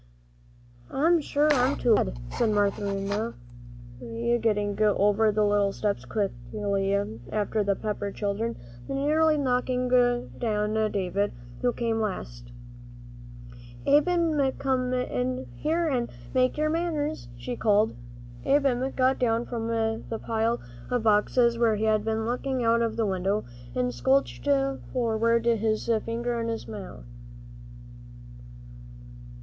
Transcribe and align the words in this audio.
"I'm 0.89 1.21
sure 1.21 1.51
I'm 1.53 1.77
glad 1.77 2.15
to," 2.15 2.21
said 2.35 2.49
Marinthy, 2.49 3.35
getting 4.39 4.81
over 4.81 5.31
the 5.31 5.45
little 5.45 5.71
steps 5.71 6.05
quickly 6.05 6.95
after 7.31 7.63
the 7.63 7.75
Pepper 7.75 8.11
children, 8.11 8.55
and 8.89 8.97
nearly 8.97 9.37
knocking 9.37 9.89
down 10.39 10.73
David, 10.91 11.33
who 11.61 11.71
came 11.71 11.99
last. 12.01 12.51
"Ab'm, 13.85 14.51
come 14.53 14.91
here 15.53 15.85
an' 15.87 16.09
make 16.33 16.57
your 16.57 16.69
manners," 16.71 17.27
she 17.37 17.55
called. 17.55 17.93
Ab'm 18.43 18.89
got 18.95 19.19
down 19.19 19.45
from 19.45 19.67
the 19.67 20.19
pile 20.25 20.59
of 20.89 21.03
boxes 21.03 21.59
where 21.59 21.75
he 21.75 21.83
had 21.83 22.03
been 22.03 22.25
looking 22.25 22.63
out 22.63 22.81
of 22.81 22.95
the 22.97 23.05
window, 23.05 23.45
and 23.75 23.93
slouched 23.93 24.49
forward, 24.91 25.45
his 25.45 25.85
finger 26.03 26.41
in 26.41 26.47
his 26.47 26.67
mouth. 26.67 27.05